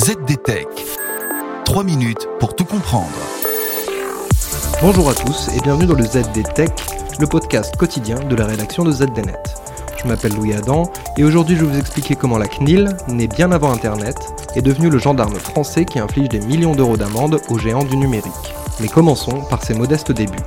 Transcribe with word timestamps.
ZDTech. 0.00 0.66
3 1.66 1.84
minutes 1.84 2.26
pour 2.38 2.56
tout 2.56 2.64
comprendre. 2.64 3.10
Bonjour 4.80 5.10
à 5.10 5.14
tous 5.14 5.48
et 5.54 5.60
bienvenue 5.60 5.84
dans 5.84 5.94
le 5.94 6.04
ZDTech, 6.04 6.72
le 7.18 7.26
podcast 7.26 7.76
quotidien 7.76 8.18
de 8.18 8.34
la 8.34 8.46
rédaction 8.46 8.82
de 8.82 8.92
ZDNet. 8.92 9.42
Je 10.02 10.08
m'appelle 10.08 10.32
Louis 10.32 10.54
Adam 10.54 10.90
et 11.18 11.24
aujourd'hui 11.24 11.54
je 11.54 11.66
vais 11.66 11.72
vous 11.72 11.78
expliquer 11.78 12.16
comment 12.16 12.38
la 12.38 12.48
CNIL, 12.48 12.96
née 13.08 13.28
bien 13.28 13.52
avant 13.52 13.72
Internet, 13.72 14.16
est 14.54 14.62
devenue 14.62 14.88
le 14.88 14.98
gendarme 14.98 15.34
français 15.34 15.84
qui 15.84 15.98
inflige 15.98 16.30
des 16.30 16.40
millions 16.40 16.74
d'euros 16.74 16.96
d'amende 16.96 17.38
aux 17.50 17.58
géants 17.58 17.84
du 17.84 17.98
numérique. 17.98 18.54
Mais 18.80 18.88
commençons 18.88 19.42
par 19.50 19.62
ses 19.62 19.74
modestes 19.74 20.12
débuts. 20.12 20.38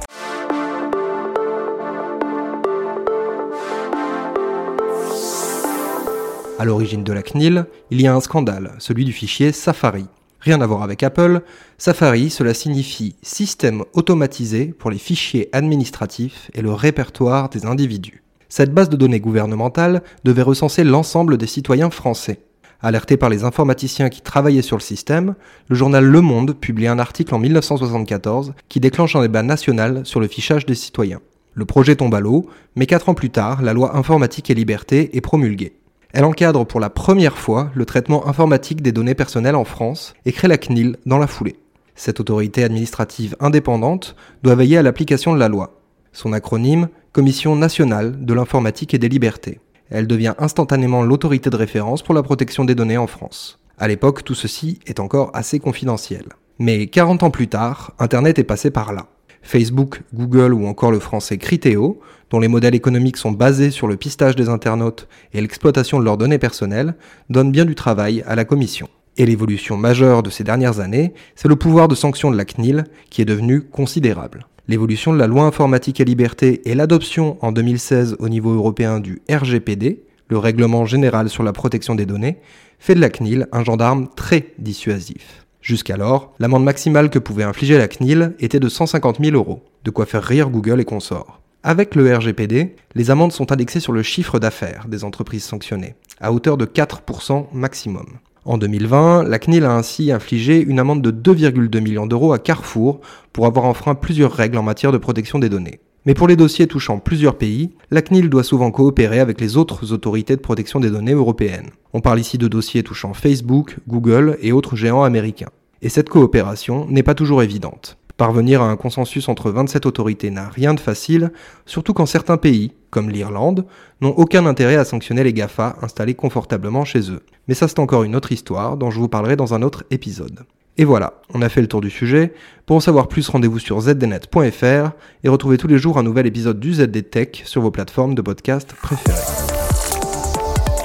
À 6.63 6.65
l'origine 6.65 7.03
de 7.03 7.11
la 7.11 7.23
CNIL, 7.23 7.65
il 7.91 8.01
y 8.01 8.07
a 8.07 8.15
un 8.15 8.21
scandale, 8.21 8.71
celui 8.79 9.03
du 9.03 9.11
fichier 9.11 9.51
Safari. 9.51 10.05
Rien 10.39 10.61
à 10.61 10.65
voir 10.65 10.81
avec 10.81 11.03
Apple, 11.03 11.41
Safari, 11.77 12.29
cela 12.29 12.53
signifie 12.53 13.17
système 13.21 13.83
automatisé 13.91 14.67
pour 14.67 14.89
les 14.89 14.97
fichiers 14.97 15.49
administratifs 15.51 16.49
et 16.53 16.61
le 16.61 16.71
répertoire 16.71 17.49
des 17.49 17.65
individus. 17.65 18.23
Cette 18.47 18.73
base 18.73 18.87
de 18.87 18.95
données 18.95 19.19
gouvernementale 19.19 20.03
devait 20.23 20.41
recenser 20.41 20.85
l'ensemble 20.85 21.35
des 21.35 21.47
citoyens 21.47 21.89
français. 21.89 22.39
Alerté 22.81 23.17
par 23.17 23.29
les 23.29 23.43
informaticiens 23.43 24.07
qui 24.07 24.21
travaillaient 24.21 24.61
sur 24.61 24.77
le 24.77 24.81
système, 24.81 25.35
le 25.67 25.75
journal 25.75 26.05
Le 26.05 26.21
Monde 26.21 26.53
publie 26.53 26.87
un 26.87 26.97
article 26.97 27.35
en 27.35 27.39
1974 27.39 28.53
qui 28.69 28.79
déclenche 28.79 29.17
un 29.17 29.21
débat 29.21 29.43
national 29.43 30.05
sur 30.05 30.21
le 30.21 30.29
fichage 30.29 30.65
des 30.65 30.75
citoyens. 30.75 31.19
Le 31.55 31.65
projet 31.65 31.97
tombe 31.97 32.15
à 32.15 32.21
l'eau, 32.21 32.49
mais 32.77 32.85
quatre 32.85 33.09
ans 33.09 33.15
plus 33.15 33.31
tard, 33.31 33.61
la 33.61 33.73
loi 33.73 33.97
informatique 33.97 34.49
et 34.49 34.55
liberté 34.55 35.17
est 35.17 35.19
promulguée. 35.19 35.73
Elle 36.13 36.25
encadre 36.25 36.63
pour 36.65 36.79
la 36.79 36.91
première 36.91 37.37
fois 37.37 37.71
le 37.73 37.85
traitement 37.85 38.27
informatique 38.27 38.83
des 38.83 38.91
données 38.91 39.15
personnelles 39.15 39.55
en 39.55 39.65
France 39.65 40.13
et 40.25 40.31
crée 40.31 40.47
la 40.47 40.59
CNIL 40.59 40.97
dans 41.07 41.17
la 41.17 41.25
foulée. 41.25 41.57
Cette 41.95 42.19
autorité 42.19 42.63
administrative 42.63 43.35
indépendante 43.39 44.15
doit 44.43 44.53
veiller 44.53 44.77
à 44.77 44.83
l'application 44.83 45.33
de 45.33 45.39
la 45.39 45.47
loi. 45.47 45.81
Son 46.11 46.31
acronyme, 46.31 46.89
Commission 47.13 47.55
nationale 47.55 48.23
de 48.25 48.33
l'informatique 48.33 48.93
et 48.93 48.99
des 48.99 49.09
libertés. 49.09 49.59
Elle 49.89 50.07
devient 50.07 50.33
instantanément 50.37 51.03
l'autorité 51.03 51.49
de 51.49 51.55
référence 51.55 52.03
pour 52.03 52.15
la 52.15 52.23
protection 52.23 52.63
des 52.63 52.75
données 52.75 52.97
en 52.97 53.07
France. 53.07 53.59
À 53.79 53.87
l'époque, 53.87 54.23
tout 54.23 54.35
ceci 54.35 54.79
est 54.85 54.99
encore 54.99 55.31
assez 55.33 55.59
confidentiel. 55.59 56.25
Mais 56.59 56.87
40 56.87 57.23
ans 57.23 57.31
plus 57.31 57.47
tard, 57.47 57.93
Internet 57.97 58.37
est 58.37 58.43
passé 58.43 58.69
par 58.69 58.93
là. 58.93 59.07
Facebook, 59.43 60.01
Google 60.13 60.53
ou 60.53 60.65
encore 60.65 60.91
le 60.91 60.99
français 60.99 61.37
Criteo, 61.37 61.99
dont 62.31 62.39
les 62.39 62.47
modèles 62.47 62.73
économiques 62.73 63.17
sont 63.17 63.31
basés 63.31 63.69
sur 63.69 63.87
le 63.87 63.97
pistage 63.97 64.35
des 64.35 64.49
internautes 64.49 65.07
et 65.33 65.41
l'exploitation 65.41 65.99
de 65.99 66.05
leurs 66.05 66.17
données 66.17 66.39
personnelles, 66.39 66.95
donnent 67.29 67.51
bien 67.51 67.65
du 67.65 67.75
travail 67.75 68.23
à 68.25 68.35
la 68.35 68.45
Commission. 68.45 68.89
Et 69.17 69.27
l'évolution 69.27 69.77
majeure 69.77 70.23
de 70.23 70.31
ces 70.31 70.43
dernières 70.43 70.79
années, 70.79 71.13
c'est 71.35 71.47
le 71.47 71.55
pouvoir 71.55 71.87
de 71.87 71.93
sanction 71.93 72.31
de 72.31 72.37
la 72.37 72.45
CNIL 72.45 72.85
qui 73.11 73.21
est 73.21 73.25
devenu 73.25 73.61
considérable. 73.61 74.47
L'évolution 74.67 75.13
de 75.13 75.19
la 75.19 75.27
loi 75.27 75.43
informatique 75.43 75.99
et 75.99 76.05
liberté 76.05 76.61
et 76.65 76.73
l'adoption 76.73 77.37
en 77.41 77.51
2016 77.51 78.15
au 78.17 78.29
niveau 78.29 78.53
européen 78.53 78.99
du 78.99 79.21
RGPD, 79.29 80.03
le 80.29 80.37
règlement 80.37 80.85
général 80.85 81.29
sur 81.29 81.43
la 81.43 81.53
protection 81.53 81.93
des 81.93 82.05
données, 82.05 82.37
fait 82.79 82.95
de 82.95 83.01
la 83.01 83.09
CNIL 83.09 83.47
un 83.51 83.63
gendarme 83.63 84.07
très 84.15 84.53
dissuasif. 84.57 85.45
Jusqu'alors, 85.63 86.33
l'amende 86.39 86.65
maximale 86.65 87.09
que 87.09 87.19
pouvait 87.19 87.45
infliger 87.45 87.77
la 87.77 87.87
CNIL 87.87 88.33
était 88.39 88.59
de 88.59 88.67
150 88.67 89.23
000 89.23 89.33
euros, 89.37 89.63
de 89.85 89.91
quoi 89.91 90.05
faire 90.05 90.21
rire 90.21 90.49
Google 90.49 90.81
et 90.81 90.85
consorts. 90.85 91.39
Avec 91.63 91.95
le 91.95 92.13
RGPD, 92.13 92.75
les 92.95 93.11
amendes 93.11 93.31
sont 93.31 93.53
indexées 93.53 93.79
sur 93.79 93.93
le 93.93 94.03
chiffre 94.03 94.39
d'affaires 94.39 94.87
des 94.89 95.05
entreprises 95.05 95.45
sanctionnées, 95.45 95.95
à 96.19 96.33
hauteur 96.33 96.57
de 96.57 96.65
4% 96.65 97.45
maximum. 97.53 98.07
En 98.43 98.57
2020, 98.57 99.23
la 99.23 99.39
CNIL 99.39 99.63
a 99.63 99.71
ainsi 99.71 100.11
infligé 100.11 100.61
une 100.61 100.79
amende 100.79 101.01
de 101.01 101.33
2,2 101.33 101.79
millions 101.79 102.07
d'euros 102.07 102.33
à 102.33 102.39
Carrefour 102.39 102.99
pour 103.31 103.45
avoir 103.45 103.63
enfreint 103.63 103.95
plusieurs 103.95 104.33
règles 104.33 104.57
en 104.57 104.63
matière 104.63 104.91
de 104.91 104.97
protection 104.97 105.39
des 105.39 105.47
données. 105.47 105.79
Mais 106.05 106.13
pour 106.13 106.27
les 106.27 106.35
dossiers 106.35 106.67
touchant 106.67 106.99
plusieurs 106.99 107.37
pays, 107.37 107.71
la 107.89 108.01
CNIL 108.01 108.29
doit 108.29 108.43
souvent 108.43 108.71
coopérer 108.71 109.21
avec 109.21 109.39
les 109.39 109.55
autres 109.55 109.93
autorités 109.93 110.35
de 110.35 110.41
protection 110.41 110.81
des 110.81 110.89
données 110.89 111.13
européennes. 111.13 111.69
On 111.93 112.01
parle 112.01 112.19
ici 112.19 112.37
de 112.37 112.49
dossiers 112.49 112.83
touchant 112.83 113.13
Facebook, 113.13 113.77
Google 113.87 114.37
et 114.41 114.51
autres 114.51 114.75
géants 114.75 115.03
américains. 115.03 115.51
Et 115.81 115.87
cette 115.87 116.09
coopération 116.09 116.87
n'est 116.89 117.03
pas 117.03 117.15
toujours 117.15 117.41
évidente. 117.41 117.97
Parvenir 118.17 118.61
à 118.61 118.69
un 118.69 118.75
consensus 118.75 119.29
entre 119.29 119.49
27 119.49 119.85
autorités 119.85 120.29
n'a 120.29 120.49
rien 120.49 120.73
de 120.73 120.79
facile, 120.79 121.31
surtout 121.65 121.93
quand 121.93 122.05
certains 122.05 122.37
pays, 122.37 122.73
comme 122.89 123.09
l'Irlande, 123.09 123.65
n'ont 124.01 124.13
aucun 124.17 124.45
intérêt 124.45 124.75
à 124.75 124.85
sanctionner 124.85 125.23
les 125.23 125.33
GAFA 125.33 125.77
installés 125.81 126.13
confortablement 126.15 126.83
chez 126.83 127.11
eux. 127.11 127.21
Mais 127.47 127.53
ça 127.53 127.67
c'est 127.69 127.79
encore 127.79 128.03
une 128.03 128.15
autre 128.15 128.33
histoire 128.33 128.75
dont 128.75 128.91
je 128.91 128.99
vous 128.99 129.07
parlerai 129.07 129.35
dans 129.35 129.53
un 129.53 129.61
autre 129.61 129.85
épisode. 129.89 130.41
Et 130.77 130.85
voilà, 130.85 131.21
on 131.33 131.41
a 131.41 131.49
fait 131.49 131.61
le 131.61 131.67
tour 131.67 131.81
du 131.81 131.89
sujet. 131.89 132.33
Pour 132.65 132.77
en 132.77 132.79
savoir 132.79 133.07
plus, 133.07 133.27
rendez-vous 133.29 133.59
sur 133.59 133.79
zdnet.fr 133.79 134.91
et 135.23 135.29
retrouvez 135.29 135.57
tous 135.57 135.67
les 135.67 135.77
jours 135.77 135.97
un 135.97 136.03
nouvel 136.03 136.25
épisode 136.25 136.59
du 136.59 136.73
ZDTech 136.73 137.43
sur 137.45 137.61
vos 137.61 137.71
plateformes 137.71 138.15
de 138.15 138.21
podcast 138.21 138.73
préférées. 138.81 139.17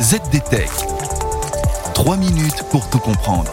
ZDTech. 0.02 0.70
3 1.94 2.16
minutes 2.16 2.62
pour 2.70 2.88
tout 2.90 2.98
comprendre. 2.98 3.50